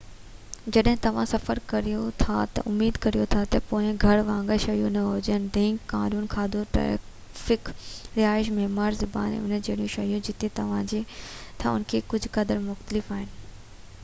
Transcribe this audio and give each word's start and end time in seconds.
جڏهن 0.75 0.95
توهان 1.01 1.25
سفر 1.31 1.59
ڪريو 1.71 2.05
ٿا 2.21 2.37
تہ 2.53 2.63
اميد 2.69 2.95
ڪريو 3.01 3.25
ٿا 3.33 3.41
اهي 3.41 3.59
پويان 3.73 3.99
گهر 4.03 4.23
وانگر 4.29 4.63
شيون 4.63 4.95
نہ 4.99 5.03
هجن 5.09 5.45
ڍنگ 5.57 5.83
قانون 5.91 6.25
کاڌو 6.31 6.63
ٽرئفڪ 6.77 7.69
رهائش 7.75 8.51
معيار 8.59 8.97
زبان 9.03 9.35
۽ 9.41 9.41
ان 9.43 9.65
جهڙيون 9.69 9.91
شيون 9.97 10.23
جتي 10.31 10.49
توهان 10.61 10.87
رهو 10.95 11.19
ٿا 11.65 11.75
ان 11.75 11.85
کان 11.93 12.09
ڪجهہ 12.15 12.33
قدر 12.39 12.65
مختلف 12.71 13.13
آهن 13.19 13.31